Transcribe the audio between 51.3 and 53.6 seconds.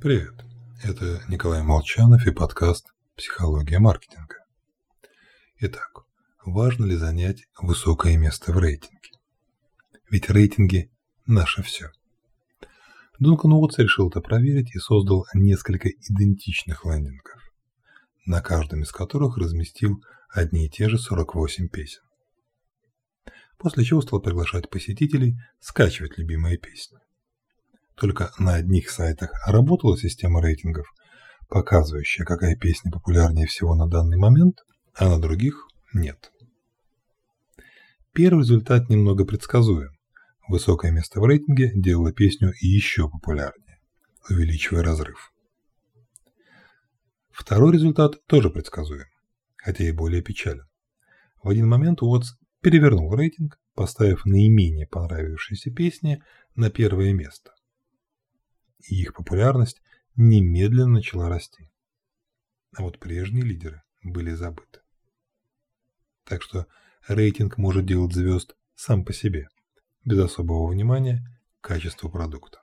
В один момент Уотс перевернул рейтинг,